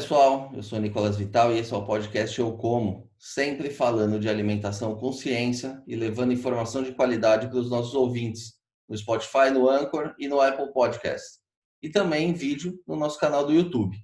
[0.00, 4.30] pessoal, eu sou Nicolas Vital e esse é o podcast Eu Como, sempre falando de
[4.30, 8.54] alimentação com ciência e levando informação de qualidade para os nossos ouvintes
[8.88, 11.38] no Spotify, no Anchor e no Apple Podcast.
[11.82, 13.94] E também em vídeo no nosso canal do YouTube.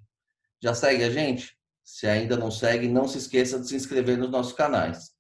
[0.63, 1.57] Já segue a gente?
[1.83, 5.13] Se ainda não segue, não se esqueça de se inscrever nos nossos canais.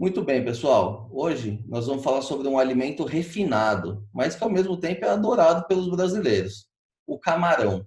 [0.00, 1.10] Muito bem, pessoal.
[1.12, 5.66] Hoje nós vamos falar sobre um alimento refinado, mas que ao mesmo tempo é adorado
[5.66, 6.70] pelos brasileiros:
[7.06, 7.86] o camarão.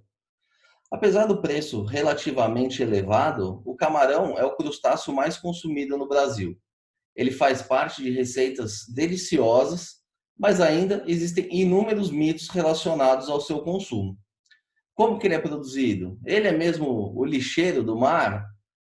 [0.90, 6.58] Apesar do preço relativamente elevado, o camarão é o crustáceo mais consumido no Brasil.
[7.14, 9.96] Ele faz parte de receitas deliciosas,
[10.38, 14.16] mas ainda existem inúmeros mitos relacionados ao seu consumo.
[14.94, 16.18] Como que ele é produzido?
[16.24, 18.46] Ele é mesmo o lixeiro do mar?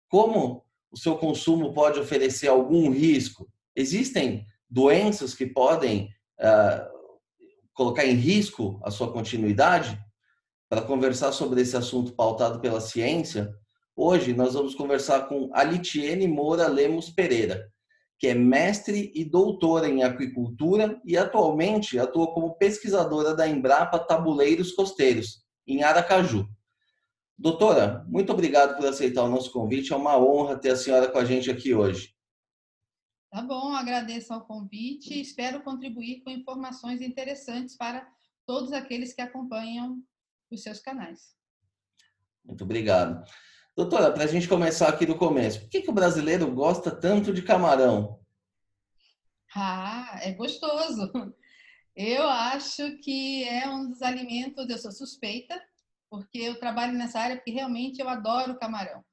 [0.10, 3.48] Como o seu consumo pode oferecer algum risco?
[3.76, 6.94] Existem doenças que podem uh,
[7.74, 10.00] colocar em risco a sua continuidade?
[10.74, 13.54] Para conversar sobre esse assunto pautado pela ciência,
[13.96, 17.72] hoje nós vamos conversar com Alitiene Moura Lemos Pereira,
[18.18, 24.72] que é mestre e doutora em aquicultura e atualmente atua como pesquisadora da Embrapa Tabuleiros
[24.72, 26.50] Costeiros, em Aracaju.
[27.38, 29.94] Doutora, muito obrigado por aceitar o nosso convite.
[29.94, 32.16] É uma honra ter a senhora com a gente aqui hoje.
[33.30, 38.08] Tá bom, agradeço ao convite e espero contribuir com informações interessantes para
[38.44, 40.02] todos aqueles que acompanham
[40.56, 41.36] os seus canais.
[42.44, 43.24] Muito obrigado.
[43.76, 47.34] Doutora, para a gente começar aqui do começo, por que, que o brasileiro gosta tanto
[47.34, 48.20] de camarão?
[49.56, 51.12] Ah, é gostoso.
[51.96, 55.62] Eu acho que é um dos alimentos, eu sou suspeita,
[56.10, 59.04] porque eu trabalho nessa área, porque realmente eu adoro camarão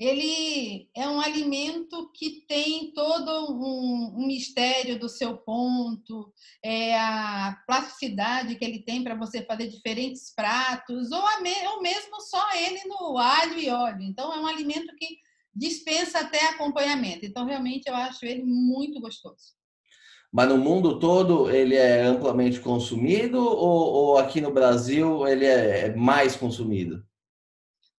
[0.00, 6.32] ele é um alimento que tem todo um, um mistério do seu ponto,
[6.64, 12.18] é a plasticidade que ele tem para você fazer diferentes pratos, ou, me, ou mesmo
[12.22, 14.00] só ele no alho e óleo.
[14.00, 15.18] Então, é um alimento que
[15.54, 17.26] dispensa até acompanhamento.
[17.26, 19.54] Então, realmente, eu acho ele muito gostoso.
[20.32, 25.86] Mas no mundo todo ele é amplamente consumido ou, ou aqui no Brasil ele é,
[25.86, 27.04] é mais consumido?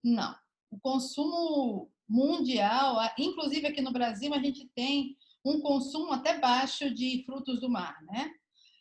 [0.01, 0.33] Não.
[0.71, 7.23] O consumo mundial, inclusive aqui no Brasil, a gente tem um consumo até baixo de
[7.25, 8.29] frutos do mar, né?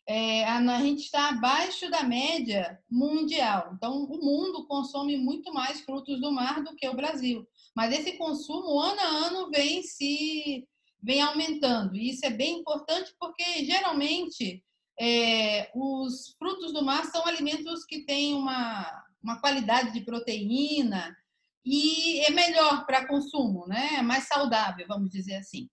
[0.08, 3.70] É, a gente está abaixo da média mundial.
[3.74, 7.46] Então, o mundo consome muito mais frutos do mar do que o Brasil.
[7.76, 10.66] Mas esse consumo, ano a ano, vem se
[11.00, 11.94] vem aumentando.
[11.94, 14.64] E isso é bem importante porque, geralmente,
[14.98, 21.16] é, os frutos do mar são alimentos que têm uma, uma qualidade de proteína,
[21.64, 23.96] e é melhor para consumo, né?
[23.98, 25.68] É mais saudável, vamos dizer assim.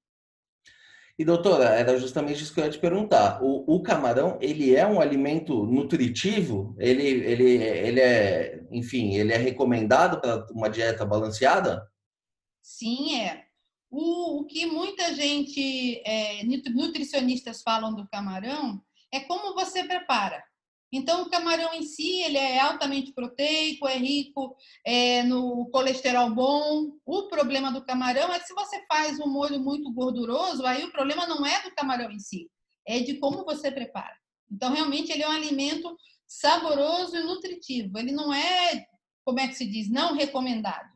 [1.20, 3.42] E doutora, era justamente isso que eu ia te perguntar.
[3.42, 6.76] O, o camarão, ele é um alimento nutritivo?
[6.78, 11.90] Ele, ele, ele é, enfim, ele é recomendado para uma dieta balanceada?
[12.62, 13.46] Sim, é.
[13.90, 18.80] O, o que muita gente, é, nutricionistas falam do camarão,
[19.12, 20.44] é como você prepara.
[20.92, 24.56] Então, o camarão em si, ele é altamente proteico, é rico
[24.86, 26.92] é, no colesterol bom.
[27.06, 30.92] O problema do camarão é que se você faz um molho muito gorduroso, aí o
[30.92, 32.50] problema não é do camarão em si,
[32.86, 34.16] é de como você prepara.
[34.50, 38.00] Então, realmente, ele é um alimento saboroso e nutritivo.
[38.00, 38.86] Ele não é,
[39.26, 40.90] como é que se diz, não recomendado.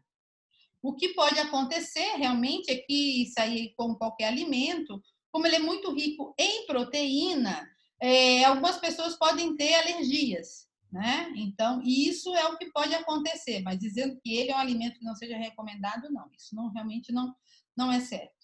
[0.81, 5.01] O que pode acontecer realmente é que isso aí, como qualquer alimento,
[5.31, 7.69] como ele é muito rico em proteína,
[8.01, 11.31] é, algumas pessoas podem ter alergias, né?
[11.35, 15.05] Então, isso é o que pode acontecer, mas dizendo que ele é um alimento que
[15.05, 16.27] não seja recomendado, não.
[16.35, 17.33] Isso não realmente não,
[17.77, 18.41] não é certo.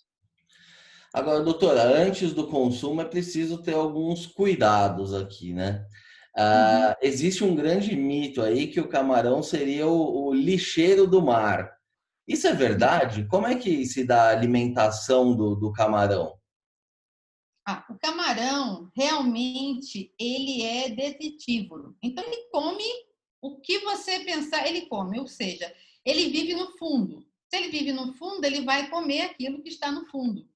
[1.14, 5.86] Agora, doutora, antes do consumo é preciso ter alguns cuidados aqui, né?
[6.38, 7.08] Ah, uhum.
[7.08, 11.76] Existe um grande mito aí que o camarão seria o, o lixeiro do mar.
[12.28, 13.26] Isso é verdade?
[13.26, 16.37] Como é que se dá a alimentação do, do camarão?
[17.70, 21.98] Ah, o camarão realmente ele é detritívoro.
[22.02, 22.86] Então ele come
[23.42, 25.76] o que você pensar, ele come, ou seja,
[26.06, 27.28] ele vive no fundo.
[27.50, 30.48] Se ele vive no fundo, ele vai comer aquilo que está no fundo,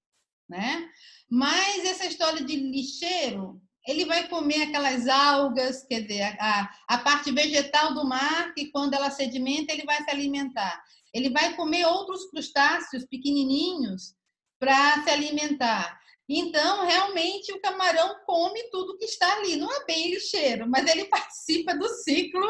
[0.48, 0.90] né?
[1.30, 7.30] Mas essa história de lixeiro, ele vai comer aquelas algas, quer dizer, a, a parte
[7.30, 10.82] vegetal do mar, que quando ela sedimenta, ele vai se alimentar.
[11.14, 14.16] Ele vai comer outros crustáceos pequenininhos
[14.58, 16.01] para se alimentar.
[16.34, 19.58] Então, realmente, o camarão come tudo que está ali.
[19.58, 22.42] Não é bem lixeiro, mas ele participa do ciclo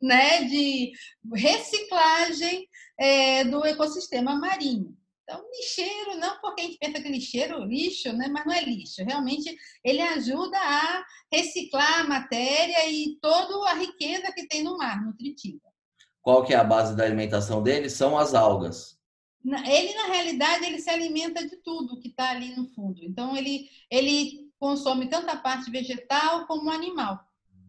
[0.00, 0.92] né, de
[1.34, 4.96] reciclagem é, do ecossistema marinho.
[5.24, 8.28] Então, lixeiro, não porque a gente pensa que lixeiro, lixo, né?
[8.28, 9.02] mas não é lixo.
[9.02, 15.02] Realmente, ele ajuda a reciclar a matéria e toda a riqueza que tem no mar,
[15.02, 15.58] nutritiva.
[16.22, 17.90] qual que é a base da alimentação dele?
[17.90, 18.93] São as algas.
[19.44, 23.04] Ele, na realidade, ele se alimenta de tudo que está ali no fundo.
[23.04, 27.20] Então, ele, ele consome tanto a parte vegetal como animal.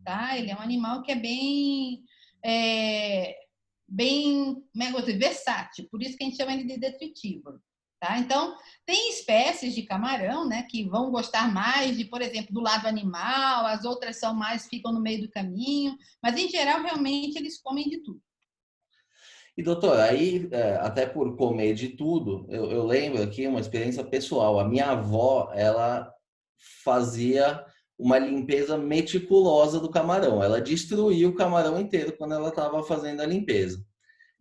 [0.04, 0.38] Tá?
[0.38, 2.04] Ele é um animal que é bem,
[2.44, 3.36] é,
[3.88, 7.60] bem é que versátil, por isso que a gente chama ele de detritívoro.
[8.00, 8.20] Tá?
[8.20, 8.56] Então,
[8.86, 13.66] tem espécies de camarão né, que vão gostar mais de, por exemplo, do lado animal,
[13.66, 17.90] as outras são mais, ficam no meio do caminho, mas em geral, realmente, eles comem
[17.90, 18.22] de tudo.
[19.58, 24.04] E doutor, aí, é, até por comer de tudo, eu, eu lembro aqui uma experiência
[24.04, 24.60] pessoal.
[24.60, 26.12] A minha avó, ela
[26.84, 27.64] fazia
[27.98, 30.44] uma limpeza meticulosa do camarão.
[30.44, 33.82] Ela destruía o camarão inteiro quando ela estava fazendo a limpeza.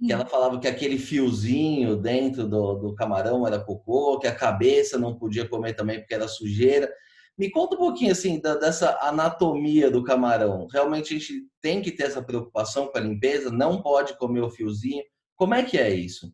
[0.05, 0.28] Que ela hum.
[0.28, 5.49] falava que aquele fiozinho dentro do, do camarão era cocô, que a cabeça não podia
[5.49, 6.93] comer também porque era sujeira.
[7.37, 10.67] Me conta um pouquinho assim da, dessa anatomia do camarão.
[10.67, 14.51] Realmente a gente tem que ter essa preocupação com a limpeza, não pode comer o
[14.51, 15.03] fiozinho.
[15.37, 16.33] Como é que é isso?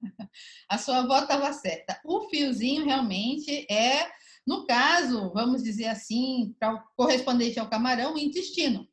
[0.68, 2.00] A sua avó estava certa.
[2.04, 4.08] O fiozinho realmente é
[4.46, 6.54] no caso, vamos dizer assim,
[6.96, 8.86] correspondente ao camarão, o intestino.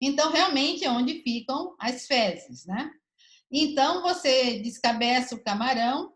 [0.00, 2.90] Então, realmente é onde ficam as fezes, né?
[3.52, 6.12] Então, você descabeça o camarão,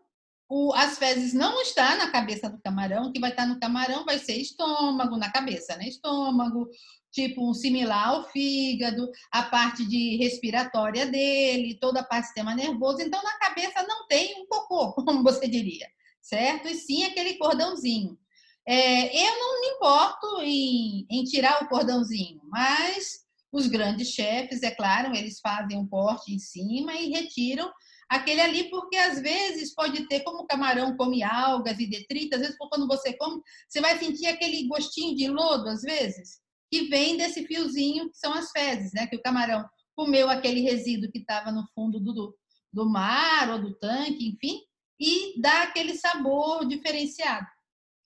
[0.53, 4.03] o, as fezes não estão na cabeça do camarão, o que vai estar no camarão
[4.03, 5.87] vai ser estômago, na cabeça, né?
[5.87, 6.67] Estômago,
[7.09, 12.53] tipo um similar ao fígado, a parte de respiratória dele, toda a parte do sistema
[12.53, 13.01] nervoso.
[13.01, 15.87] Então, na cabeça não tem um cocô, como você diria,
[16.21, 16.67] certo?
[16.67, 18.19] E sim aquele cordãozinho.
[18.67, 23.21] É, eu não me importo em, em tirar o cordãozinho, mas
[23.53, 27.71] os grandes chefes, é claro, eles fazem um corte em cima e retiram
[28.11, 32.41] aquele ali, porque às vezes pode ter, como o camarão come algas e detritos, às
[32.41, 37.15] vezes quando você come, você vai sentir aquele gostinho de lodo, às vezes, que vem
[37.15, 39.07] desse fiozinho que são as fezes, né?
[39.07, 39.65] Que o camarão
[39.95, 42.35] comeu aquele resíduo que estava no fundo do,
[42.73, 44.59] do mar ou do tanque, enfim,
[44.99, 47.47] e dá aquele sabor diferenciado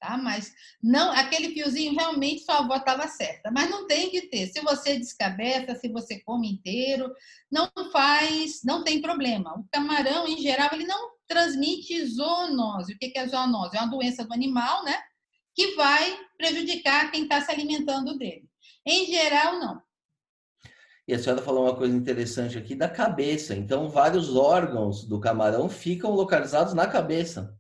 [0.06, 0.18] tá?
[0.18, 4.48] Mas não, aquele fiozinho realmente sua avó estava certa, mas não tem que ter.
[4.48, 7.12] Se você descabeça, se você come inteiro,
[7.52, 9.58] não faz, não tem problema.
[9.58, 12.94] O camarão, em geral, ele não transmite zoonose.
[12.94, 13.76] O que é zoonose?
[13.76, 14.96] É uma doença do animal, né?
[15.56, 18.46] Que vai prejudicar quem está se alimentando dele.
[18.86, 19.82] Em geral, não.
[21.08, 23.56] E a senhora falou uma coisa interessante aqui da cabeça.
[23.56, 27.56] Então, vários órgãos do camarão ficam localizados na cabeça.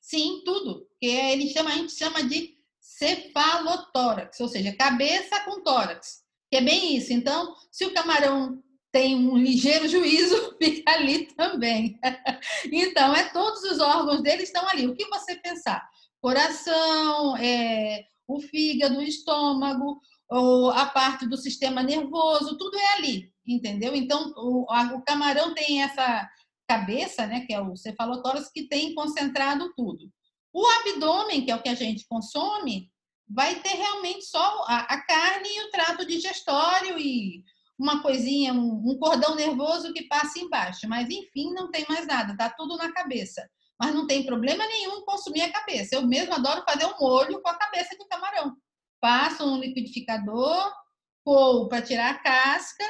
[0.00, 0.87] Sim, tudo.
[1.00, 6.22] Que ele chama, a gente chama de cefalotórax, ou seja, cabeça com tórax.
[6.50, 7.12] Que é bem isso.
[7.12, 11.98] Então, se o camarão tem um ligeiro juízo, fica ali também.
[12.72, 14.86] então, é todos os órgãos dele estão ali.
[14.86, 15.86] O que você pensar?
[16.20, 23.32] Coração, é, o fígado, o estômago, ou a parte do sistema nervoso, tudo é ali,
[23.46, 23.94] entendeu?
[23.94, 26.28] Então, o, a, o camarão tem essa
[26.68, 30.10] cabeça, né, que é o cefalotórax, que tem concentrado tudo.
[30.52, 32.90] O abdômen, que é o que a gente consome,
[33.28, 37.44] vai ter realmente só a, carne e o trato digestório e
[37.78, 40.88] uma coisinha, um, cordão nervoso que passa embaixo.
[40.88, 43.48] Mas, enfim, não tem mais nada, tá tudo na cabeça.
[43.78, 45.94] Mas não tem problema nenhum consumir a cabeça.
[45.94, 48.56] Eu mesmo adoro fazer um molho com a cabeça de camarão.
[49.00, 50.72] Passo um liquidificador,
[51.24, 52.84] coo para tirar a casca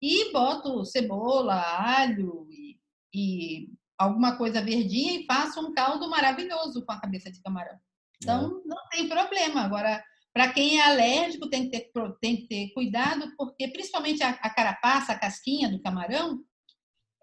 [0.00, 2.70] e boto cebola, alho e
[3.12, 3.68] e
[4.00, 7.78] alguma coisa verdinha e faço um caldo maravilhoso com a cabeça de camarão.
[8.16, 8.68] Então, é.
[8.68, 9.60] não tem problema.
[9.60, 10.02] Agora,
[10.32, 14.48] para quem é alérgico, tem que, ter, tem que ter cuidado, porque principalmente a, a
[14.48, 16.40] carapaça, a casquinha do camarão,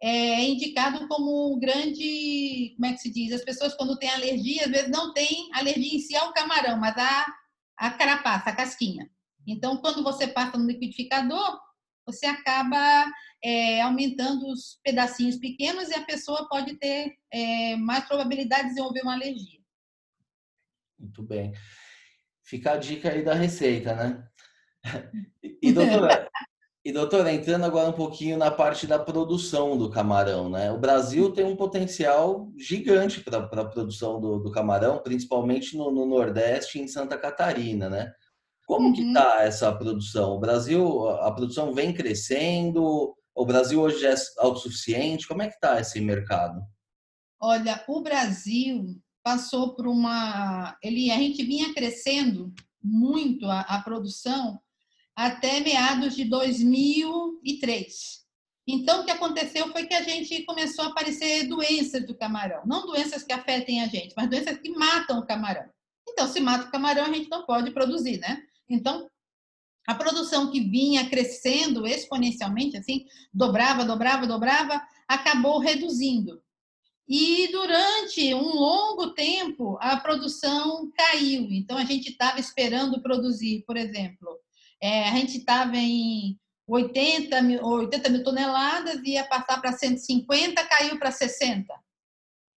[0.01, 3.33] é indicado como grande, como é que se diz?
[3.33, 6.95] As pessoas quando têm alergia, às vezes não têm alergia em si ao camarão, mas
[6.95, 7.25] a,
[7.75, 9.09] a carapaça, a casquinha.
[9.47, 11.59] Então, quando você passa no liquidificador,
[12.07, 13.05] você acaba
[13.43, 19.01] é, aumentando os pedacinhos pequenos e a pessoa pode ter é, mais probabilidade de desenvolver
[19.01, 19.59] uma alergia.
[20.97, 21.53] Muito bem.
[22.43, 24.27] Fica a dica aí da receita, né?
[25.61, 26.29] E doutora,
[26.85, 30.71] e doutora, entrando agora um pouquinho na parte da produção do camarão, né?
[30.71, 36.05] O Brasil tem um potencial gigante para a produção do, do, camarão, principalmente no, no
[36.05, 38.13] Nordeste e em Santa Catarina, né?
[38.67, 38.93] Como uhum.
[38.93, 40.33] que está essa produção?
[40.33, 43.15] O Brasil, a produção vem crescendo?
[43.33, 45.25] O Brasil hoje é autossuficiente?
[45.25, 46.61] Como é que está esse mercado?
[47.39, 50.77] Olha, o Brasil passou por uma...
[50.83, 54.59] Ele, a gente vinha crescendo muito a, a produção
[55.15, 57.93] até meados de 2003.
[58.67, 62.63] Então, o que aconteceu foi que a gente começou a aparecer doenças do camarão.
[62.65, 65.69] Não doenças que afetem a gente, mas doenças que matam o camarão.
[66.09, 68.43] Então, se mata o camarão, a gente não pode produzir, né?
[68.69, 69.09] Então,
[69.87, 76.43] A produção que vinha crescendo exponencialmente, assim, dobrava, dobrava, dobrava, acabou reduzindo.
[77.07, 81.47] E durante um longo tempo, a produção caiu.
[81.51, 84.27] Então, a gente estava esperando produzir, por exemplo,
[84.81, 90.99] é, a gente estava em 80 mil, 80 mil toneladas, ia passar para 150, caiu
[90.99, 91.73] para 60.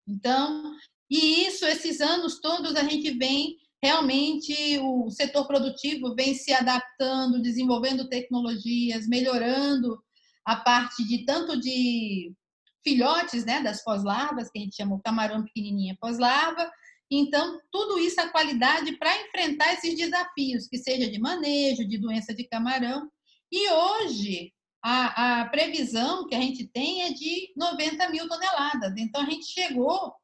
[0.09, 0.75] Então,
[1.09, 7.41] e isso, esses anos todos, a gente vem realmente, o setor produtivo vem se adaptando,
[7.41, 10.03] desenvolvendo tecnologias, melhorando
[10.45, 12.33] a parte de tanto de
[12.85, 16.71] filhotes, né, das pós-larvas, que a gente chama o camarão pequenininha pós-larva.
[17.11, 22.35] Então, tudo isso, a qualidade para enfrentar esses desafios, que seja de manejo, de doença
[22.35, 23.11] de camarão.
[23.51, 28.95] E hoje, a, a previsão que a gente tem é de 90 mil toneladas.
[28.97, 30.15] Então, a gente chegou,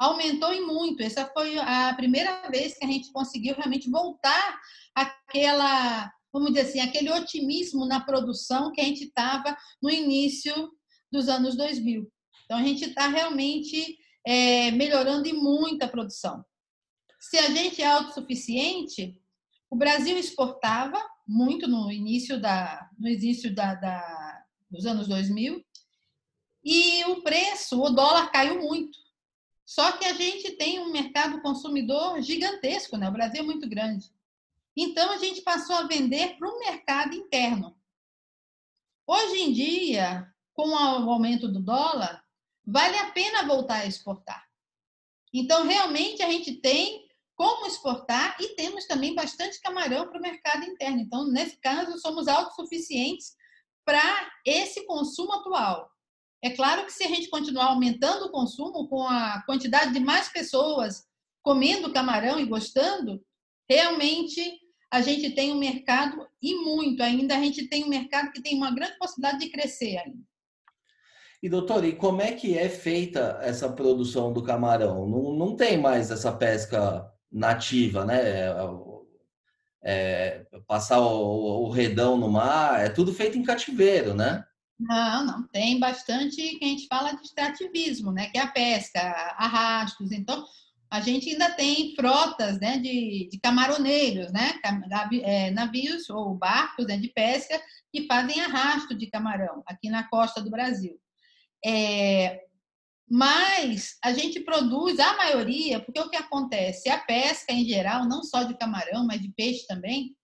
[0.00, 1.02] aumentou em muito.
[1.02, 4.58] Essa foi a primeira vez que a gente conseguiu realmente voltar
[4.94, 10.72] aquela, vamos dizer assim, aquele otimismo na produção que a gente estava no início
[11.12, 12.10] dos anos 2000.
[12.46, 16.42] Então, a gente está realmente é, melhorando em muita produção.
[17.20, 19.14] Se a gente é autossuficiente,
[19.70, 25.62] o Brasil exportava muito no início, da, no início da, da, dos anos 2000
[26.64, 28.98] e o preço, o dólar caiu muito.
[29.70, 33.08] Só que a gente tem um mercado consumidor gigantesco, né?
[33.08, 34.12] O Brasil é muito grande.
[34.76, 37.78] Então a gente passou a vender para o mercado interno.
[39.06, 42.20] Hoje em dia, com o aumento do dólar,
[42.66, 44.44] vale a pena voltar a exportar.
[45.32, 50.64] Então, realmente, a gente tem como exportar e temos também bastante camarão para o mercado
[50.64, 50.98] interno.
[50.98, 53.36] Então, nesse caso, somos autossuficientes
[53.84, 55.88] para esse consumo atual.
[56.42, 60.28] É claro que se a gente continuar aumentando o consumo com a quantidade de mais
[60.28, 61.04] pessoas
[61.42, 63.22] comendo camarão e gostando,
[63.68, 64.58] realmente
[64.90, 68.56] a gente tem um mercado e muito ainda, a gente tem um mercado que tem
[68.56, 70.18] uma grande possibilidade de crescer ainda.
[71.42, 75.08] E doutor, e como é que é feita essa produção do camarão?
[75.08, 78.20] Não, não tem mais essa pesca nativa, né?
[78.20, 78.54] É,
[79.82, 84.44] é, passar o, o, redão no mar, é tudo feito em cativeiro, né?
[84.80, 85.46] Não, não.
[85.48, 88.30] Tem bastante que a gente fala de extrativismo, né?
[88.30, 89.00] Que é a pesca,
[89.36, 90.10] arrastos.
[90.10, 90.44] Então,
[90.90, 94.58] a gente ainda tem frotas né, de, de camaroneiros, né?
[95.22, 97.60] É, navios ou barcos né, de pesca
[97.92, 100.98] que fazem arrasto de camarão aqui na costa do Brasil.
[101.64, 102.40] É,
[103.08, 106.88] mas a gente produz a maioria, porque o que acontece?
[106.88, 110.16] A pesca em geral, não só de camarão, mas de peixe também,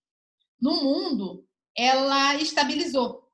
[0.60, 1.44] no mundo,
[1.76, 3.25] ela estabilizou.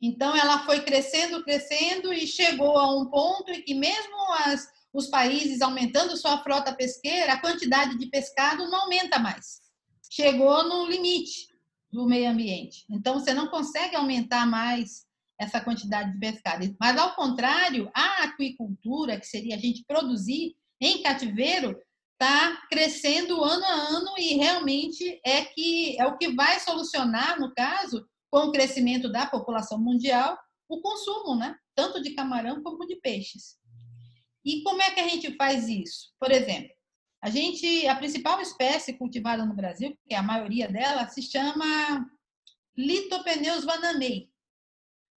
[0.00, 5.08] Então, ela foi crescendo, crescendo e chegou a um ponto em que, mesmo as, os
[5.08, 9.60] países aumentando sua frota pesqueira, a quantidade de pescado não aumenta mais.
[10.10, 11.48] Chegou no limite
[11.90, 12.84] do meio ambiente.
[12.88, 15.06] Então, você não consegue aumentar mais
[15.38, 16.76] essa quantidade de pescado.
[16.80, 21.76] Mas, ao contrário, a aquicultura, que seria a gente produzir em cativeiro,
[22.20, 27.54] está crescendo ano a ano e realmente é que é o que vai solucionar, no
[27.54, 31.56] caso, com o crescimento da população mundial, o consumo, né?
[31.74, 33.56] Tanto de camarão como de peixes.
[34.44, 36.12] E como é que a gente faz isso?
[36.20, 36.70] Por exemplo,
[37.22, 42.06] a gente, a principal espécie cultivada no Brasil, que é a maioria dela, se chama
[42.76, 44.30] Litopeneus vanamei.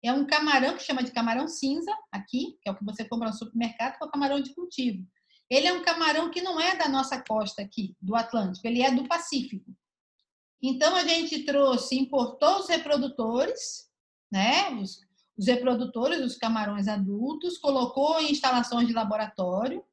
[0.02, 3.28] É um camarão que chama de camarão cinza, aqui, que é o que você compra
[3.28, 5.04] no supermercado, que é o camarão de cultivo.
[5.50, 8.92] Ele é um camarão que não é da nossa costa aqui, do Atlântico, ele é
[8.92, 9.74] do Pacífico.
[10.62, 13.88] Então, a gente trouxe, importou os reprodutores,
[14.30, 14.70] né?
[14.70, 15.00] Os,
[15.36, 19.84] os reprodutores dos camarões adultos, colocou em instalações de laboratório.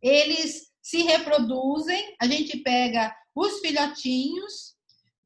[0.00, 4.76] Eles se reproduzem, a gente pega os filhotinhos,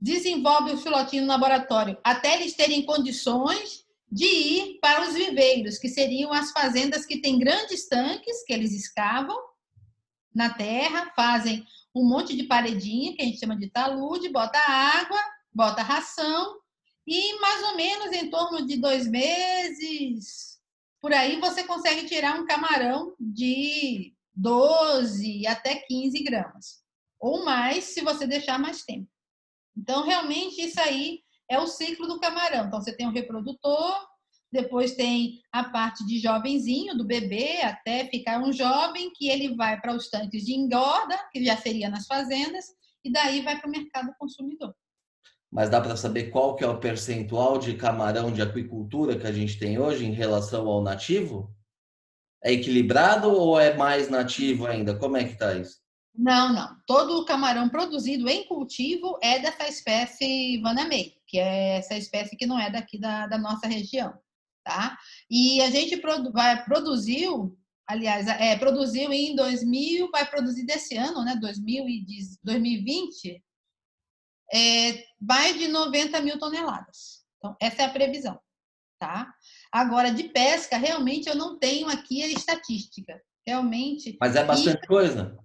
[0.01, 5.89] desenvolve o filhotinho no laboratório até eles terem condições de ir para os viveiros, que
[5.89, 9.39] seriam as fazendas que têm grandes tanques que eles escavam
[10.35, 15.19] na terra, fazem um monte de paredinha, que a gente chama de talude, bota água,
[15.53, 16.61] bota ração,
[17.07, 20.61] e mais ou menos em torno de dois meses,
[21.01, 26.83] por aí você consegue tirar um camarão de 12 até 15 gramas,
[27.19, 29.09] ou mais se você deixar mais tempo.
[29.77, 32.67] Então, realmente, isso aí é o ciclo do camarão.
[32.67, 34.10] Então, você tem o reprodutor,
[34.53, 39.81] depois tem a parte de jovenzinho, do bebê até ficar um jovem, que ele vai
[39.81, 42.65] para os tanques de engorda, que já seria nas fazendas,
[43.05, 44.75] e daí vai para o mercado consumidor.
[45.51, 49.33] Mas dá para saber qual que é o percentual de camarão de aquicultura que a
[49.33, 51.53] gente tem hoje em relação ao nativo?
[52.43, 54.97] É equilibrado ou é mais nativo ainda?
[54.97, 55.79] Como é que está isso?
[56.15, 56.77] Não, não.
[56.87, 62.47] Todo o camarão produzido em cultivo é dessa espécie Vanamei, que é essa espécie que
[62.47, 64.13] não é daqui da, da nossa região,
[64.65, 64.97] tá?
[65.31, 67.57] E a gente produ vai, produziu,
[67.89, 73.43] aliás, é, produziu em 2000, vai produzir desse ano, né, 2020,
[74.53, 77.25] é, mais de 90 mil toneladas.
[77.39, 78.39] Então, essa é a previsão,
[78.99, 79.33] tá?
[79.73, 83.21] Agora, de pesca, realmente eu não tenho aqui a estatística.
[83.47, 84.19] Realmente.
[84.21, 84.87] Mas é bastante e...
[84.87, 85.37] coisa?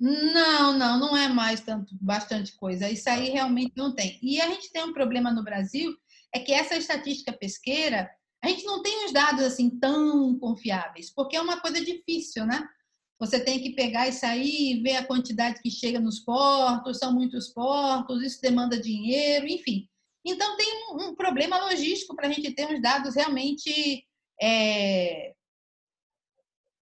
[0.00, 2.88] Não, não, não é mais tanto, bastante coisa.
[2.88, 4.18] Isso aí realmente não tem.
[4.22, 5.92] E a gente tem um problema no Brasil,
[6.32, 8.08] é que essa estatística pesqueira,
[8.42, 12.66] a gente não tem os dados assim tão confiáveis, porque é uma coisa difícil, né?
[13.18, 17.48] Você tem que pegar isso aí, ver a quantidade que chega nos portos, são muitos
[17.48, 19.88] portos, isso demanda dinheiro, enfim.
[20.24, 24.04] Então, tem um, um problema logístico para a gente ter uns dados realmente,
[24.40, 25.34] é,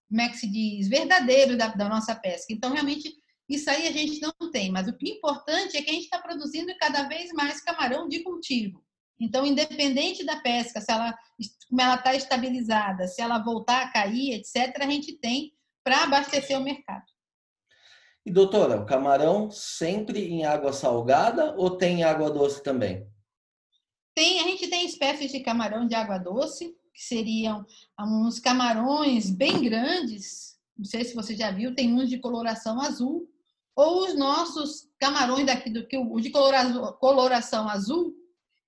[0.09, 2.53] como é que se diz, verdadeiros da, da nossa pesca.
[2.53, 3.11] Então, realmente,
[3.49, 4.71] isso aí a gente não tem.
[4.71, 8.07] Mas o que é importante é que a gente está produzindo cada vez mais camarão
[8.07, 8.85] de cultivo.
[9.19, 11.17] Então, independente da pesca, se ela
[11.69, 16.57] como ela está estabilizada, se ela voltar a cair, etc., a gente tem para abastecer
[16.57, 17.05] o mercado.
[18.25, 23.07] E doutora, o camarão sempre em água salgada ou tem água doce também?
[24.13, 27.65] Tem, a gente tem espécies de camarão de água doce, que seriam
[27.99, 30.57] uns camarões bem grandes.
[30.77, 33.29] Não sei se você já viu, tem uns de coloração azul.
[33.75, 38.13] Ou os nossos camarões daqui, do que o de coloração azul,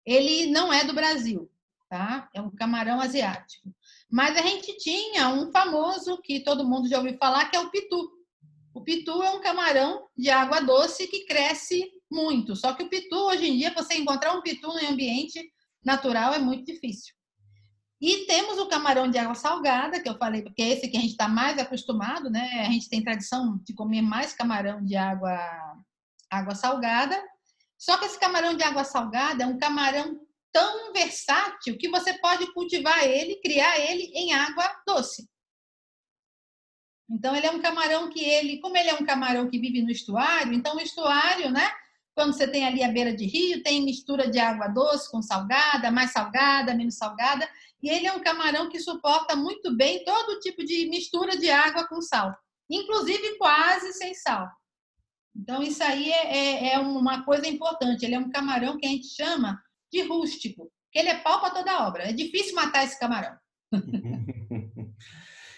[0.05, 1.49] ele não é do Brasil,
[1.89, 2.29] tá?
[2.33, 3.73] É um camarão asiático.
[4.09, 7.69] Mas a gente tinha um famoso que todo mundo já ouviu falar, que é o
[7.69, 8.09] pitu.
[8.73, 12.55] O pitu é um camarão de água doce que cresce muito.
[12.55, 15.39] Só que o pitu, hoje em dia, você encontrar um pitu em ambiente
[15.83, 17.13] natural é muito difícil.
[18.01, 21.01] E temos o camarão de água salgada, que eu falei, porque é esse que a
[21.01, 22.61] gente está mais acostumado, né?
[22.65, 25.37] A gente tem tradição de comer mais camarão de água,
[26.29, 27.21] água salgada.
[27.79, 30.19] Só que esse camarão de água salgada é um camarão
[30.51, 35.29] tão versátil que você pode cultivar ele, criar ele em água doce.
[37.09, 39.89] Então ele é um camarão que ele, como ele é um camarão que vive no
[39.89, 41.71] estuário, então o estuário, né?
[42.13, 45.89] Quando você tem ali a beira de rio, tem mistura de água doce com salgada,
[45.89, 47.49] mais salgada, menos salgada.
[47.81, 51.87] E ele é um camarão que suporta muito bem todo tipo de mistura de água
[51.87, 52.37] com sal,
[52.69, 54.58] inclusive quase sem sal.
[55.35, 58.03] Então, isso aí é, é, é uma coisa importante.
[58.03, 59.59] Ele é um camarão que a gente chama
[59.91, 62.09] de rústico, que ele é pau para toda obra.
[62.09, 63.35] É difícil matar esse camarão.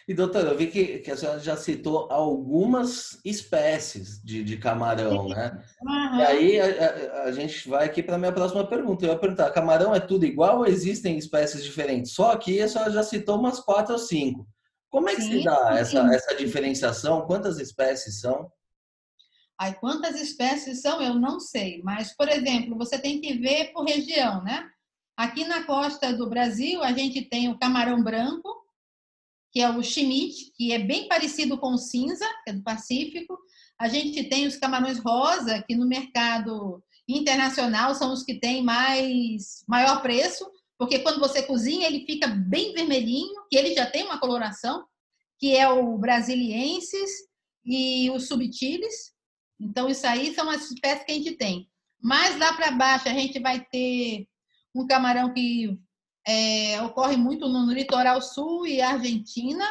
[0.07, 5.29] E, doutora, eu vi que, que a senhora já citou algumas espécies de, de camarão,
[5.29, 5.63] né?
[5.81, 6.19] Uhum.
[6.19, 9.05] E aí a, a, a, gente vai aqui para a minha próxima pergunta.
[9.05, 12.13] Eu ia perguntar, camarão é tudo igual ou existem espécies diferentes?
[12.13, 14.45] Só aqui a senhora já citou umas quatro ou cinco.
[14.89, 17.21] Como é que sim, se dá essa, essa diferenciação?
[17.21, 18.51] Quantas espécies são?
[19.61, 21.83] Ai, quantas espécies são, eu não sei.
[21.83, 24.67] Mas, por exemplo, você tem que ver por região, né?
[25.15, 28.49] Aqui na costa do Brasil, a gente tem o camarão branco,
[29.51, 33.37] que é o Schmidt, que é bem parecido com o cinza, que é do Pacífico.
[33.77, 39.63] A gente tem os camarões rosa, que no mercado internacional são os que têm mais
[39.67, 44.19] maior preço, porque quando você cozinha ele fica bem vermelhinho, que ele já tem uma
[44.19, 44.87] coloração,
[45.37, 47.11] que é o brasiliensis
[47.63, 49.10] e os subtilis.
[49.61, 51.69] Então isso aí são as espécies que a gente tem.
[52.01, 54.27] Mais lá para baixo a gente vai ter
[54.73, 55.77] um camarão que
[56.27, 59.65] é, ocorre muito no, litoral sul e Argentina,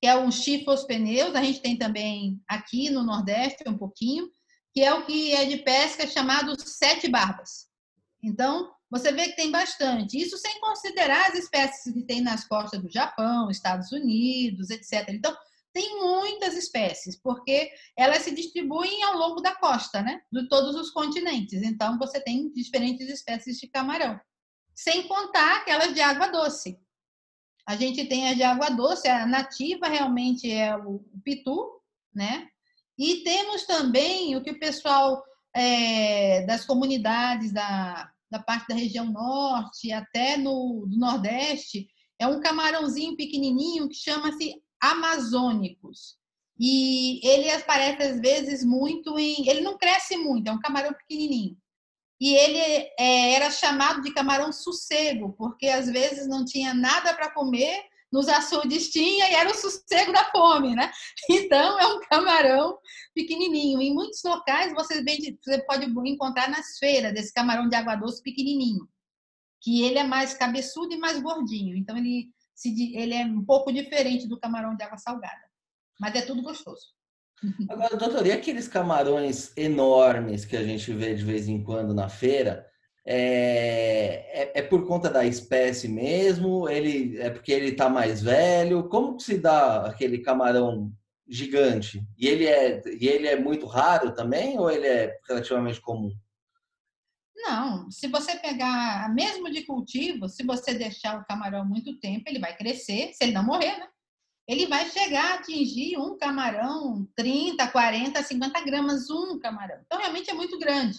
[0.00, 1.34] que é o chifos pneus.
[1.34, 4.28] A gente tem também aqui no Nordeste um pouquinho,
[4.72, 7.66] que é o que é de pesca chamado sete barbas.
[8.22, 10.18] Então, você vê que tem bastante.
[10.18, 15.08] Isso sem considerar as espécies que tem nas costas do Japão, Estados Unidos, etc.
[15.10, 15.36] Então,
[15.76, 20.22] tem muitas espécies, porque elas se distribuem ao longo da costa, né?
[20.32, 21.62] De todos os continentes.
[21.62, 24.18] Então, você tem diferentes espécies de camarão
[24.74, 26.78] sem contar aquelas de água doce.
[27.68, 31.78] A gente tem a de água doce, a nativa realmente é o pitu,
[32.14, 32.48] né?
[32.98, 35.22] E temos também o que o pessoal
[35.54, 41.86] é, das comunidades da, da parte da região norte, até no do nordeste,
[42.18, 46.16] é um camarãozinho pequenininho que chama-se amazônicos.
[46.58, 49.48] E ele aparece às vezes muito em.
[49.48, 51.56] Ele não cresce muito, é um camarão pequenininho
[52.20, 52.58] e ele
[52.98, 58.28] é, era chamado de camarão sossego, porque às vezes não tinha nada para comer, nos
[58.28, 60.90] açudes tinha e era o sossego da fome, né?
[61.28, 62.78] Então é um camarão
[63.14, 63.82] pequenininho.
[63.82, 68.22] Em muitos locais você, vende, você pode encontrar nas feiras desse camarão de água doce
[68.22, 68.88] pequenininho,
[69.60, 71.76] que ele é mais cabeçudo e mais gordinho.
[71.76, 75.42] Então ele, se, ele é um pouco diferente do camarão de água salgada,
[76.00, 76.86] mas é tudo gostoso.
[77.68, 82.08] Agora, doutor, e aqueles camarões enormes que a gente vê de vez em quando na
[82.08, 82.66] feira?
[83.08, 86.68] É, é, é por conta da espécie mesmo?
[86.68, 88.88] Ele é porque ele está mais velho?
[88.88, 90.90] Como se dá aquele camarão
[91.28, 92.02] gigante?
[92.18, 96.10] E ele é e ele é muito raro também ou ele é relativamente comum?
[97.48, 102.40] Não, se você pegar mesmo de cultivo, se você deixar o camarão muito tempo, ele
[102.40, 103.88] vai crescer, se ele não morrer, né?
[104.48, 109.80] Ele vai chegar a atingir um camarão 30, 40, 50 gramas um camarão.
[109.84, 110.98] Então, realmente é muito grande.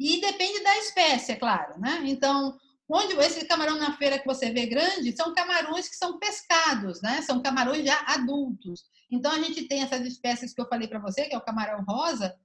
[0.00, 2.02] E depende da espécie, é claro, né?
[2.04, 7.00] Então, onde esse camarão na feira que você vê grande são camarões que são pescados,
[7.02, 7.22] né?
[7.22, 8.84] São camarões já adultos.
[9.10, 11.84] Então, a gente tem essas espécies que eu falei para você, que é o camarão
[11.84, 12.36] rosa,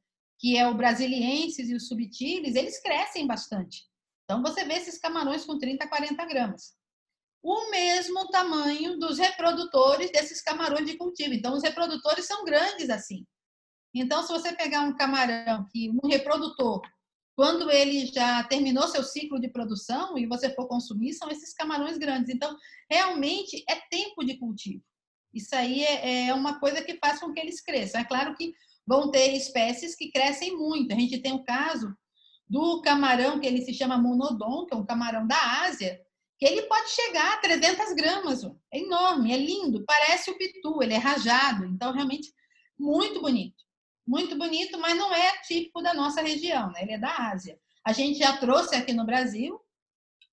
[0.42, 3.84] que é o brasiliensis e os subtilis, eles crescem bastante.
[4.24, 6.74] Então, você vê esses camarões com 30, 40 gramas.
[7.44, 11.36] O mesmo tamanho dos reprodutores desses camarões de cultivo.
[11.36, 13.24] Então, os reprodutores são grandes assim.
[13.94, 16.82] Então, se você pegar um camarão, que um reprodutor,
[17.36, 22.00] quando ele já terminou seu ciclo de produção e você for consumir, são esses camarões
[22.00, 22.34] grandes.
[22.34, 22.58] Então,
[22.90, 24.84] realmente é tempo de cultivo.
[25.32, 28.02] Isso aí é, é uma coisa que faz com que eles cresçam.
[28.02, 28.54] É claro que
[28.86, 30.92] vão ter espécies que crescem muito.
[30.92, 31.96] A gente tem o caso
[32.48, 36.00] do camarão que ele se chama monodon, que é um camarão da Ásia,
[36.38, 38.44] que ele pode chegar a 300 gramas.
[38.74, 41.66] É enorme, é lindo, parece o pitu, ele é rajado.
[41.66, 42.34] Então, realmente,
[42.78, 43.64] muito bonito.
[44.06, 46.82] Muito bonito, mas não é típico da nossa região, né?
[46.82, 47.58] ele é da Ásia.
[47.86, 49.60] A gente já trouxe aqui no Brasil,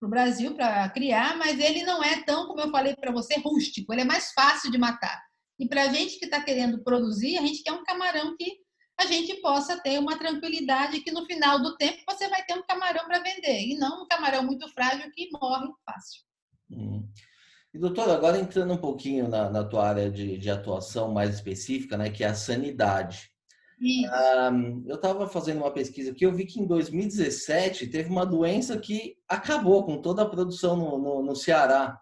[0.01, 3.39] para o Brasil para criar, mas ele não é tão, como eu falei para você,
[3.39, 5.28] rústico, ele é mais fácil de matar.
[5.59, 8.59] E para a gente que está querendo produzir, a gente quer um camarão que
[8.99, 12.63] a gente possa ter uma tranquilidade que no final do tempo você vai ter um
[12.63, 16.23] camarão para vender e não um camarão muito frágil que morre fácil.
[16.71, 17.09] Hum.
[17.73, 21.97] E doutor, agora entrando um pouquinho na, na tua área de, de, atuação mais específica,
[21.97, 23.31] né, que é a sanidade.
[23.81, 28.77] Um, eu estava fazendo uma pesquisa aqui, eu vi que em 2017 teve uma doença
[28.77, 31.97] que acabou com toda a produção no, no, no Ceará.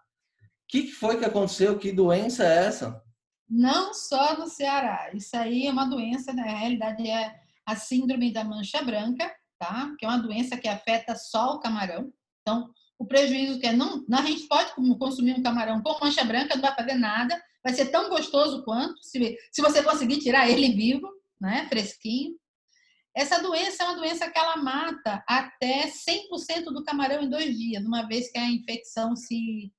[0.63, 1.77] O que foi que aconteceu?
[1.77, 2.99] Que doença é essa?
[3.49, 5.11] Não só no Ceará.
[5.13, 6.43] Isso aí é uma doença, né?
[6.43, 9.93] na realidade é a síndrome da mancha branca, tá?
[9.97, 12.11] Que é uma doença que afeta só o camarão.
[12.41, 16.55] Então, o prejuízo que é não, a gente pode consumir um camarão com mancha branca,
[16.55, 20.73] não vai fazer nada, vai ser tão gostoso quanto se, se você conseguir tirar ele
[20.73, 21.07] vivo,
[21.39, 21.67] né?
[21.69, 22.35] Fresquinho.
[23.15, 27.83] Essa doença é uma doença que ela mata até 100% do camarão em dois dias,
[27.83, 29.73] uma vez que a infecção se,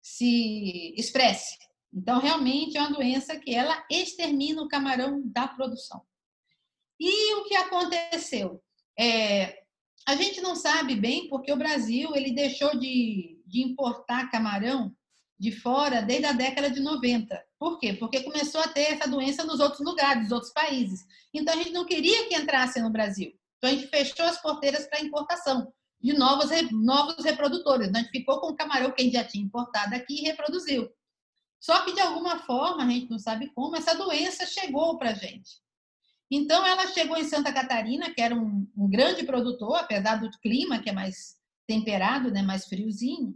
[0.00, 1.56] se expresse.
[1.96, 6.02] Então, realmente é uma doença que ela extermina o camarão da produção.
[7.00, 8.62] E o que aconteceu?
[8.98, 9.62] É,
[10.06, 14.94] a gente não sabe bem porque o Brasil ele deixou de, de importar camarão
[15.38, 17.42] de fora desde a década de 90.
[17.58, 17.94] Por quê?
[17.94, 21.00] Porque começou a ter essa doença nos outros lugares, nos outros países.
[21.32, 23.32] Então a gente não queria que entrasse no Brasil.
[23.56, 27.88] Então a gente fechou as porteiras para importação de novos, novos reprodutores.
[27.88, 30.24] Então, a gente ficou com o camarão que a gente já tinha importado aqui e
[30.24, 30.88] reproduziu.
[31.60, 35.14] Só que, de alguma forma, a gente não sabe como, essa doença chegou para a
[35.14, 35.60] gente.
[36.30, 40.80] Então, ela chegou em Santa Catarina, que era um, um, grande produtor, apesar do clima,
[40.80, 43.34] que é mais temperado, né, mais friozinho.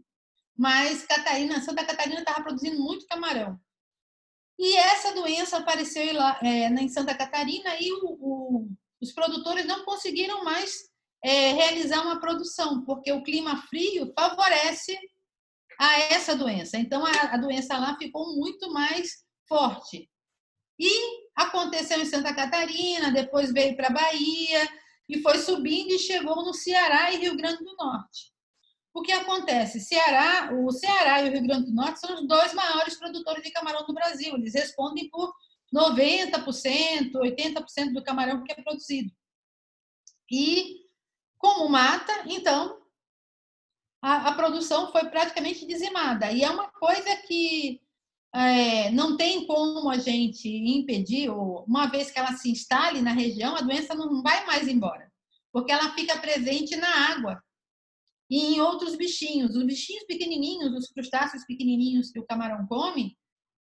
[0.57, 3.59] Mas Catarina, Santa Catarina estava produzindo muito camarão.
[4.59, 6.03] E essa doença apareceu
[6.43, 8.69] é, em Santa Catarina e o, o,
[9.01, 10.91] os produtores não conseguiram mais
[11.25, 14.99] é, realizar uma produção, porque o clima frio favorece
[15.81, 16.77] a essa doença.
[16.77, 20.11] Então, a, a doença lá ficou muito mais forte.
[20.79, 20.91] E
[21.35, 24.69] aconteceu em Santa Catarina, depois veio para Bahia
[25.09, 28.31] e foi subindo e chegou no Ceará e Rio Grande do Norte.
[28.93, 29.81] O que acontece?
[29.81, 33.51] Ceará, o Ceará e o Rio Grande do Norte são os dois maiores produtores de
[33.51, 34.35] camarão do Brasil.
[34.35, 35.33] Eles respondem por
[35.75, 39.11] 90%, 80% do camarão que é produzido.
[40.31, 40.77] E
[41.39, 42.80] como mata, então
[44.03, 46.31] a, a produção foi praticamente dizimada.
[46.33, 47.81] E é uma coisa que
[48.35, 53.13] é, não tem como a gente impedir, ou uma vez que ela se instale na
[53.13, 55.11] região, a doença não vai mais embora,
[55.53, 57.43] porque ela fica presente na água
[58.31, 59.57] e em outros bichinhos.
[59.57, 63.17] Os bichinhos pequenininhos, os crustáceos pequenininhos que o camarão come,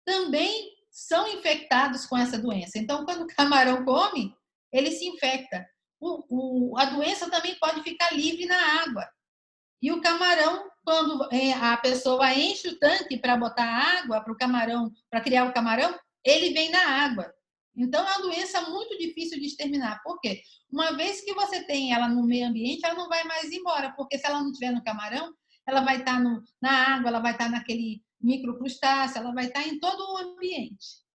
[0.04, 2.78] também são infectados com essa doença.
[2.78, 4.34] Então, quando o camarão come,
[4.72, 5.66] ele se infecta.
[6.00, 9.08] O, o, a doença também pode ficar livre na água.
[9.80, 14.36] E o camarão, quando é, a pessoa enche o tanque para botar água para o
[14.36, 17.32] camarão, para criar o camarão, ele vem na água.
[17.76, 20.02] Então é uma doença muito difícil de exterminar.
[20.02, 20.42] Por quê?
[20.70, 24.18] Uma vez que você tem ela no meio ambiente, ela não vai mais embora, porque
[24.18, 25.32] se ela não estiver no camarão,
[25.66, 29.62] ela vai estar tá na água, ela vai estar tá naquele microcrustáceo, ela vai estar
[29.62, 31.06] tá em todo o ambiente.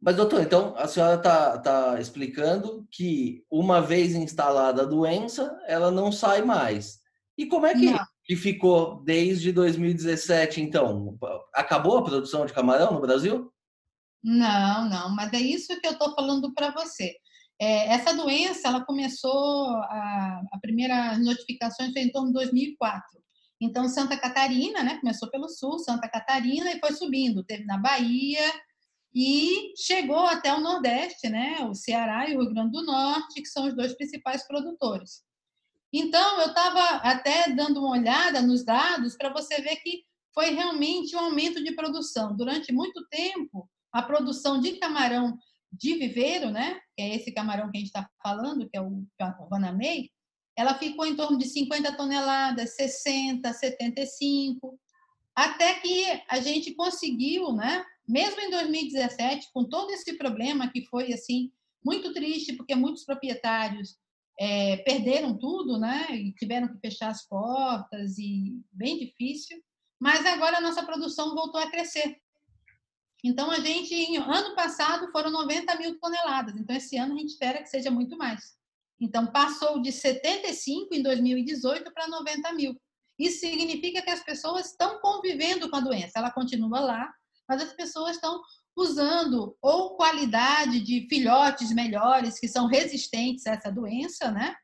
[0.00, 5.92] Mas, doutor, então a senhora está tá explicando que uma vez instalada a doença, ela
[5.92, 7.01] não sai mais.
[7.36, 7.92] E como é que,
[8.24, 11.18] que ficou desde 2017, então?
[11.54, 13.52] Acabou a produção de camarão no Brasil?
[14.22, 17.14] Não, não, mas é isso que eu estou falando para você.
[17.60, 23.02] É, essa doença, ela começou, a, a primeira notificações foi em torno de 2004.
[23.60, 27.44] Então, Santa Catarina, né, começou pelo sul, Santa Catarina, e foi subindo.
[27.44, 28.40] Teve na Bahia,
[29.14, 31.60] e chegou até o Nordeste, né?
[31.64, 35.22] O Ceará e o Rio Grande do Norte, que são os dois principais produtores.
[35.92, 41.14] Então, eu estava até dando uma olhada nos dados para você ver que foi realmente
[41.14, 42.34] um aumento de produção.
[42.34, 45.36] Durante muito tempo, a produção de camarão
[45.70, 46.80] de viveiro, né?
[46.96, 50.10] Que é esse camarão que a gente está falando, que é o, o Vanamei,
[50.56, 54.78] ela ficou em torno de 50 toneladas, 60, 75,
[55.34, 57.84] até que a gente conseguiu, né?
[58.06, 61.50] mesmo em 2017, com todo esse problema que foi assim
[61.84, 63.96] muito triste, porque muitos proprietários
[64.44, 66.08] é, perderam tudo, né?
[66.16, 69.62] E tiveram que fechar as portas e bem difícil.
[70.00, 72.20] Mas agora a nossa produção voltou a crescer.
[73.22, 76.56] Então a gente, ano passado foram 90 mil toneladas.
[76.56, 78.56] Então esse ano a gente espera que seja muito mais.
[79.00, 82.76] Então passou de 75 em 2018 para 90 mil.
[83.16, 86.18] Isso significa que as pessoas estão convivendo com a doença.
[86.18, 87.14] Ela continua lá,
[87.48, 88.42] mas as pessoas estão
[88.76, 94.54] usando ou qualidade de filhotes melhores que são resistentes a essa doença, né?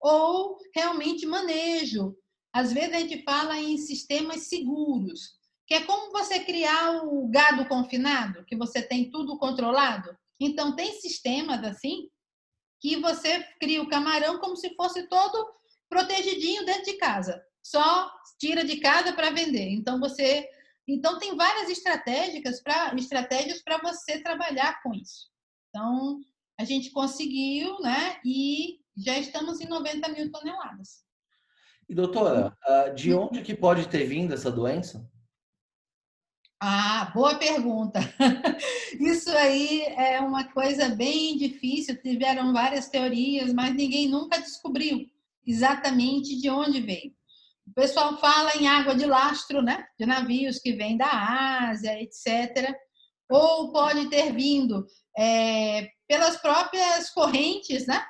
[0.00, 2.16] Ou realmente manejo.
[2.52, 7.66] Às vezes a gente fala em sistemas seguros, que é como você criar o gado
[7.66, 10.16] confinado, que você tem tudo controlado.
[10.40, 12.08] Então tem sistemas assim
[12.80, 15.52] que você cria o camarão como se fosse todo
[15.88, 17.42] protegidinho dentro de casa.
[17.62, 19.70] Só tira de casa para vender.
[19.70, 20.48] Então você
[20.88, 25.28] então, tem várias estratégias para estratégias você trabalhar com isso.
[25.68, 26.18] Então,
[26.58, 28.18] a gente conseguiu, né?
[28.24, 31.04] E já estamos em 90 mil toneladas.
[31.88, 33.28] E doutora, ah, de hum.
[33.30, 35.08] onde que pode ter vindo essa doença?
[36.60, 38.00] Ah, boa pergunta.
[38.98, 42.00] Isso aí é uma coisa bem difícil.
[42.02, 45.06] Tiveram várias teorias, mas ninguém nunca descobriu
[45.46, 47.14] exatamente de onde veio.
[47.70, 49.86] O pessoal fala em água de lastro, né?
[49.98, 52.74] De navios que vêm da Ásia, etc.
[53.30, 58.04] Ou pode ter vindo é, pelas próprias correntes, né?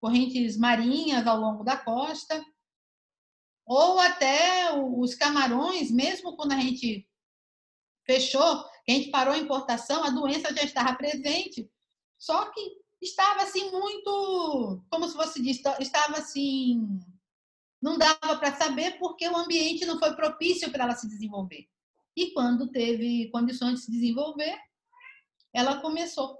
[0.00, 2.42] Correntes marinhas ao longo da costa.
[3.66, 7.06] Ou até os camarões, mesmo quando a gente
[8.06, 11.70] fechou, a gente parou a importação, a doença já estava presente.
[12.18, 12.60] Só que
[13.02, 16.98] estava assim muito, como se fosse diz, estava assim
[17.84, 21.66] não dava para saber porque o ambiente não foi propício para ela se desenvolver.
[22.16, 24.56] E quando teve condições de se desenvolver,
[25.52, 26.38] ela começou.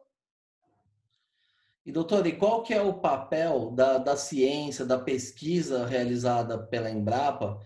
[1.85, 6.91] E doutor, e qual que é o papel da, da ciência, da pesquisa realizada pela
[6.91, 7.61] Embrapa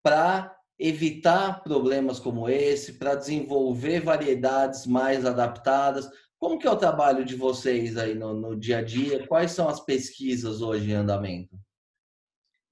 [0.00, 6.08] para evitar problemas como esse, para desenvolver variedades mais adaptadas?
[6.38, 9.26] Como que é o trabalho de vocês aí no, no dia a dia?
[9.26, 11.63] Quais são as pesquisas hoje em andamento?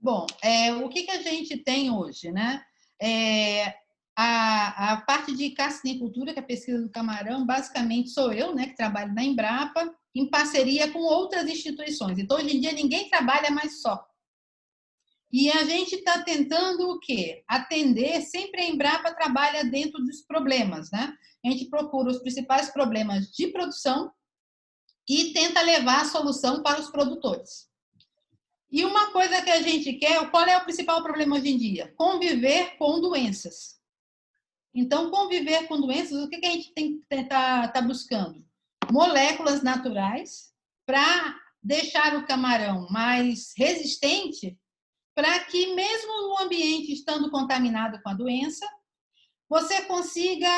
[0.02, 2.60] Bom, é, o que, que a gente tem hoje, né?
[3.00, 3.72] É,
[4.16, 8.66] a, a parte de carcinicultura, que é a pesquisa do camarão, basicamente sou eu, né,
[8.66, 12.18] que trabalho na Embrapa, em parceria com outras instituições.
[12.18, 14.04] Então, hoje em dia, ninguém trabalha mais só.
[15.32, 17.44] E a gente está tentando o quê?
[17.46, 21.16] Atender, sempre a Embrapa trabalha dentro dos problemas, né?
[21.44, 24.12] A gente procura os principais problemas de produção
[25.08, 27.71] e tenta levar a solução para os produtores.
[28.72, 31.92] E uma coisa que a gente quer, qual é o principal problema hoje em dia?
[31.94, 33.78] Conviver com doenças.
[34.74, 38.42] Então, conviver com doenças, o que a gente tem que estar tá buscando?
[38.90, 40.54] Moléculas naturais
[40.86, 44.58] para deixar o camarão mais resistente,
[45.14, 48.66] para que, mesmo no ambiente estando contaminado com a doença,
[49.50, 50.48] você consiga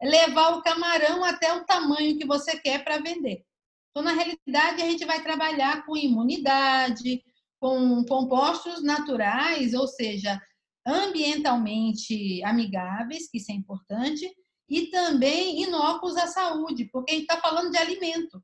[0.00, 3.44] levar o camarão até o tamanho que você quer para vender.
[3.90, 7.24] Então, na realidade, a gente vai trabalhar com imunidade,
[7.60, 10.40] com compostos naturais, ou seja,
[10.86, 14.30] ambientalmente amigáveis, que isso é importante,
[14.68, 18.42] e também inócuos à saúde, porque a gente está falando de alimento.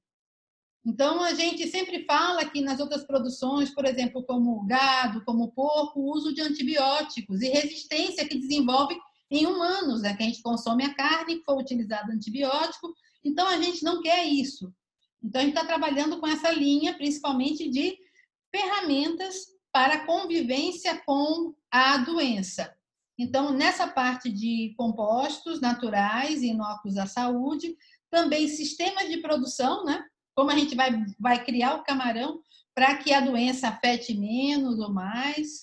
[0.85, 6.01] Então, a gente sempre fala que nas outras produções, por exemplo, como gado, como porco,
[6.01, 8.99] o uso de antibióticos e resistência que desenvolve
[9.31, 10.15] em humanos, né?
[10.17, 12.93] que a gente consome a carne que foi utilizado antibiótico.
[13.25, 14.73] Então, a gente não quer isso.
[15.23, 17.97] Então, a gente está trabalhando com essa linha, principalmente de
[18.55, 22.73] ferramentas para convivência com a doença.
[23.19, 27.77] Então, nessa parte de compostos naturais inócuos à saúde,
[28.11, 30.05] também sistemas de produção, né?
[30.35, 32.43] Como a gente vai, vai criar o camarão
[32.75, 35.61] para que a doença afete menos ou mais.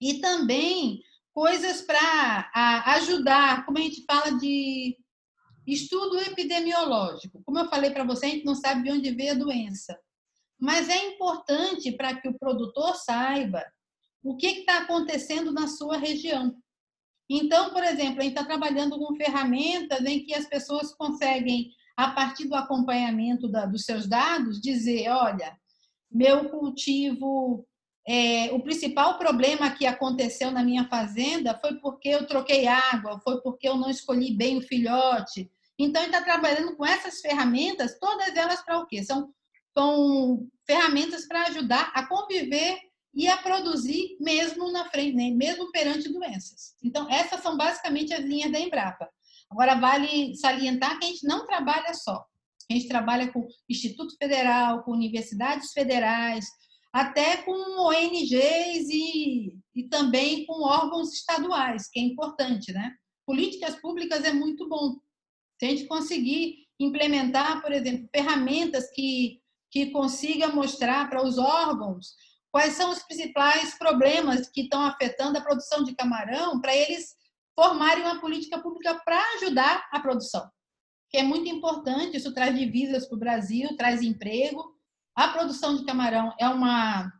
[0.00, 2.50] E também coisas para
[2.96, 4.96] ajudar, como a gente fala de
[5.66, 7.42] estudo epidemiológico.
[7.44, 9.98] Como eu falei para você, a gente não sabe de onde veio a doença.
[10.60, 13.64] Mas é importante para que o produtor saiba
[14.22, 16.54] o que está acontecendo na sua região.
[17.28, 22.10] Então, por exemplo, a gente está trabalhando com ferramentas em que as pessoas conseguem, a
[22.10, 25.56] partir do acompanhamento da, dos seus dados, dizer: olha,
[26.10, 27.64] meu cultivo,
[28.06, 33.40] é, o principal problema que aconteceu na minha fazenda foi porque eu troquei água, foi
[33.40, 35.50] porque eu não escolhi bem o filhote.
[35.78, 39.02] Então, gente está trabalhando com essas ferramentas, todas elas para o quê?
[39.02, 39.32] São,
[39.76, 42.78] são ferramentas para ajudar a conviver
[43.14, 45.30] e a produzir mesmo na frente, né?
[45.30, 46.74] mesmo perante doenças.
[46.82, 49.08] Então, essas são basicamente as linhas da Embrapa.
[49.50, 52.24] Agora, vale salientar que a gente não trabalha só.
[52.70, 56.46] A gente trabalha com Instituto Federal, com universidades federais,
[56.92, 62.94] até com ONGs e, e também com órgãos estaduais, que é importante, né?
[63.26, 64.96] Políticas públicas é muito bom.
[65.58, 69.39] Se a gente conseguir implementar, por exemplo, ferramentas que,
[69.70, 72.14] que consiga mostrar para os órgãos
[72.50, 77.14] quais são os principais problemas que estão afetando a produção de camarão, para eles
[77.54, 80.50] formarem uma política pública para ajudar a produção,
[81.08, 82.16] que é muito importante.
[82.16, 84.74] Isso traz divisas para o Brasil, traz emprego.
[85.14, 87.12] A produção de camarão é uma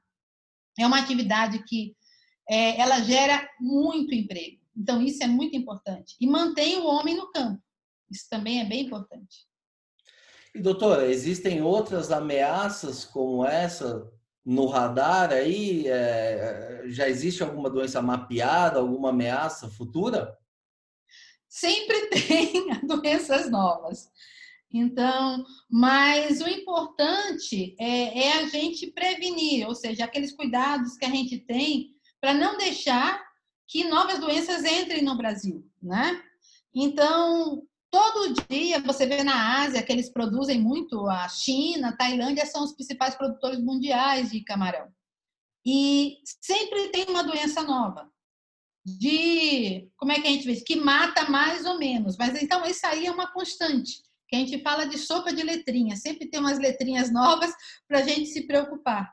[0.79, 1.95] é uma atividade que
[2.49, 4.61] é, ela gera muito emprego.
[4.75, 7.63] Então isso é muito importante e mantém o homem no campo.
[8.11, 9.50] Isso também é bem importante.
[10.55, 14.11] E doutora, existem outras ameaças como essa
[14.45, 15.87] no radar aí?
[15.87, 20.37] É, já existe alguma doença mapeada, alguma ameaça futura?
[21.49, 24.11] Sempre tem doenças novas.
[24.73, 31.11] Então, mas o importante é, é, a gente prevenir, ou seja, aqueles cuidados que a
[31.11, 33.21] gente tem para não deixar
[33.67, 36.23] que novas doenças entrem no Brasil, né?
[36.73, 42.47] Então, Todo dia você vê na Ásia que eles produzem muito, a China, a Tailândia
[42.47, 44.93] são os principais produtores mundiais de camarão.
[45.67, 48.09] E sempre tem uma doença nova.
[48.85, 50.57] De, como é que a gente vê?
[50.61, 52.17] Que mata mais ou menos.
[52.17, 54.03] Mas então isso aí é uma constante.
[54.29, 56.01] Que a gente fala de sopa de letrinhas.
[56.01, 57.53] Sempre tem umas letrinhas novas
[57.87, 59.13] para a gente se preocupar.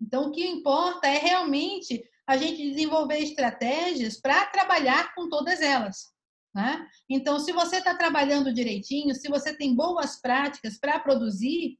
[0.00, 6.11] Então o que importa é realmente a gente desenvolver estratégias para trabalhar com todas elas.
[6.54, 6.86] Né?
[7.08, 11.78] Então, se você está trabalhando direitinho, se você tem boas práticas para produzir,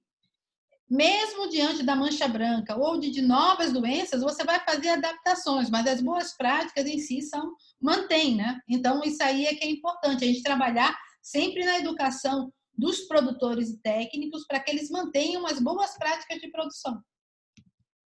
[0.89, 5.87] mesmo diante da mancha branca ou de, de, novas doenças, você vai fazer adaptações, mas
[5.87, 8.61] as boas práticas em si são mantém, né?
[8.69, 13.71] Então isso aí é que é importante a gente trabalhar sempre na educação dos produtores
[13.71, 17.01] e técnicos para que eles mantenham as boas práticas de produção.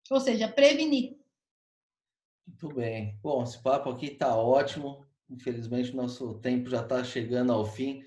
[0.10, 1.16] Ou seja, prevenir.
[2.48, 3.18] Muito bem.
[3.22, 5.06] Bom, esse papo aqui está ótimo.
[5.32, 8.02] Infelizmente, nosso tempo já está chegando ao fim.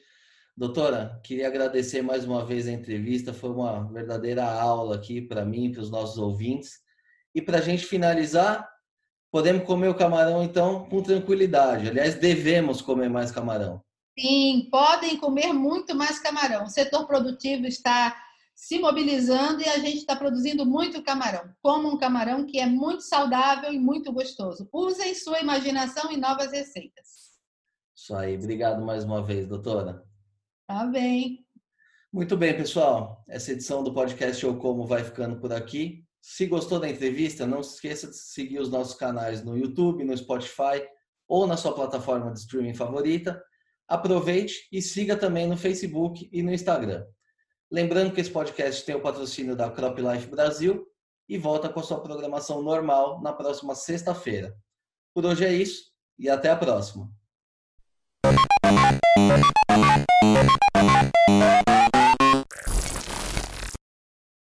[0.56, 3.32] Doutora, queria agradecer mais uma vez a entrevista.
[3.32, 6.80] Foi uma verdadeira aula aqui para mim, para os nossos ouvintes.
[7.34, 8.68] E para a gente finalizar,
[9.32, 11.88] podemos comer o camarão então com tranquilidade.
[11.88, 13.82] Aliás, devemos comer mais camarão.
[14.16, 16.64] Sim, podem comer muito mais camarão.
[16.64, 18.14] O setor produtivo está
[18.54, 21.52] se mobilizando e a gente está produzindo muito camarão.
[21.60, 24.68] Como um camarão que é muito saudável e muito gostoso.
[24.72, 27.34] Usem sua imaginação e novas receitas.
[27.96, 28.36] Isso aí.
[28.36, 30.04] Obrigado mais uma vez, doutora.
[30.66, 31.44] Tá bem.
[32.12, 33.24] Muito bem, pessoal.
[33.28, 36.04] Essa edição do podcast Eu Como vai ficando por aqui.
[36.22, 40.16] Se gostou da entrevista, não se esqueça de seguir os nossos canais no YouTube, no
[40.16, 40.86] Spotify
[41.28, 43.42] ou na sua plataforma de streaming favorita.
[43.88, 47.04] Aproveite e siga também no Facebook e no Instagram.
[47.74, 50.86] Lembrando que esse podcast tem o patrocínio da Crop Life Brasil
[51.28, 54.56] e volta com a sua programação normal na próxima sexta-feira.
[55.12, 57.10] Por hoje é isso e até a próxima.